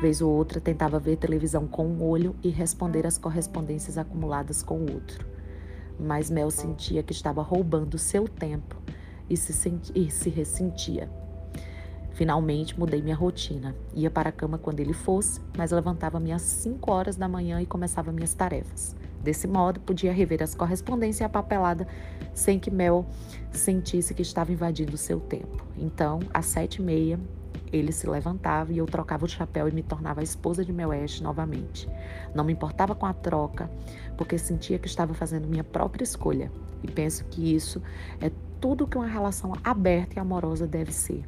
Vez 0.00 0.20
ou 0.20 0.30
outra 0.30 0.60
tentava 0.60 0.98
ver 0.98 1.16
televisão 1.16 1.66
com 1.66 1.86
um 1.86 2.02
olho 2.02 2.36
e 2.42 2.50
responder 2.50 3.06
às 3.06 3.16
correspondências 3.16 3.96
acumuladas 3.96 4.62
com 4.62 4.78
o 4.78 4.92
outro. 4.92 5.26
Mas 5.98 6.30
Mel 6.30 6.50
sentia 6.50 7.02
que 7.02 7.12
estava 7.12 7.40
roubando 7.40 7.96
seu 7.96 8.28
tempo 8.28 8.76
e 9.28 9.36
se, 9.36 9.54
senti 9.54 9.92
e 9.94 10.10
se 10.10 10.28
ressentia. 10.28 11.10
Finalmente 12.12 12.78
mudei 12.78 13.00
minha 13.00 13.16
rotina. 13.16 13.74
Ia 13.94 14.10
para 14.10 14.28
a 14.28 14.32
cama 14.32 14.58
quando 14.58 14.80
ele 14.80 14.92
fosse, 14.92 15.40
mas 15.56 15.70
levantava-me 15.70 16.32
às 16.32 16.42
5 16.42 16.90
horas 16.90 17.16
da 17.16 17.28
manhã 17.28 17.60
e 17.60 17.66
começava 17.66 18.12
minhas 18.12 18.34
tarefas. 18.34 18.94
Desse 19.22 19.48
modo, 19.48 19.80
podia 19.80 20.12
rever 20.12 20.42
as 20.42 20.54
correspondências 20.54 21.20
e 21.20 21.24
a 21.24 21.28
papelada 21.28 21.86
sem 22.32 22.60
que 22.60 22.70
Mel 22.70 23.06
sentisse 23.50 24.14
que 24.14 24.22
estava 24.22 24.52
invadindo 24.52 24.96
seu 24.96 25.18
tempo. 25.18 25.66
Então, 25.76 26.20
às 26.32 26.46
sete 26.46 26.76
e 26.76 26.82
meia, 26.82 27.18
ele 27.76 27.92
se 27.92 28.08
levantava 28.08 28.72
e 28.72 28.78
eu 28.78 28.86
trocava 28.86 29.24
o 29.24 29.28
chapéu 29.28 29.68
e 29.68 29.72
me 29.72 29.82
tornava 29.82 30.20
a 30.20 30.24
esposa 30.24 30.64
de 30.64 30.72
meu 30.72 30.92
Ash 30.92 31.20
novamente. 31.20 31.88
Não 32.34 32.44
me 32.44 32.52
importava 32.52 32.94
com 32.94 33.06
a 33.06 33.12
troca, 33.12 33.70
porque 34.16 34.38
sentia 34.38 34.78
que 34.78 34.86
estava 34.86 35.14
fazendo 35.14 35.46
minha 35.46 35.64
própria 35.64 36.04
escolha. 36.04 36.50
E 36.82 36.90
penso 36.90 37.24
que 37.26 37.54
isso 37.54 37.82
é 38.20 38.30
tudo 38.60 38.86
que 38.86 38.96
uma 38.96 39.06
relação 39.06 39.52
aberta 39.62 40.16
e 40.16 40.18
amorosa 40.18 40.66
deve 40.66 40.92
ser. 40.92 41.24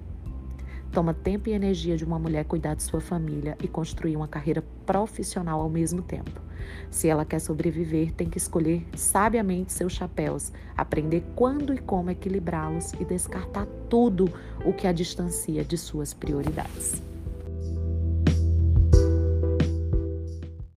Toma 0.93 1.13
tempo 1.15 1.49
e 1.49 1.53
energia 1.53 1.97
de 1.97 2.05
uma 2.05 2.19
mulher 2.19 2.45
cuidar 2.45 2.75
de 2.75 2.83
sua 2.83 3.01
família 3.01 3.57
e 3.63 3.69
construir 3.69 4.17
uma 4.17 4.29
carreira 4.29 4.63
profissional 4.87 5.61
ao 5.61 5.69
mesmo 5.69 6.03
tempo. 6.03 6.49
Se 6.91 7.09
ela 7.09 7.25
quer 7.25 7.41
sobreviver, 7.41 8.13
tem 8.13 8.29
que 8.29 8.39
escolher 8.39 8.87
sabiamente 8.97 9.73
seus 9.73 9.93
chapéus, 9.93 10.53
aprender 10.77 11.23
quando 11.35 11.75
e 11.75 11.79
como 11.79 12.11
equilibrá-los 12.11 12.93
e 12.95 13.05
descartar 13.05 13.67
tudo 13.89 14.31
o 14.65 14.73
que 14.73 14.87
a 14.87 14.93
distancia 14.93 15.65
de 15.65 15.77
suas 15.77 16.13
prioridades. 16.13 17.03